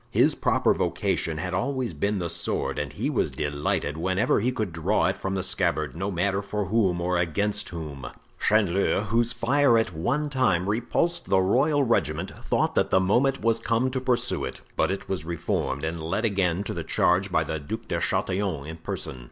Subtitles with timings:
[0.09, 4.73] His proper vocation had always been the sword and he was delighted whenever he could
[4.73, 8.07] draw it from the scabbard, no matter for whom or against whom.
[8.41, 13.59] Chanleu, whose fire at one time repulsed the royal regiment, thought that the moment was
[13.59, 17.43] come to pursue it; but it was reformed and led again to the charge by
[17.43, 19.19] the Duc de Chatillon in person.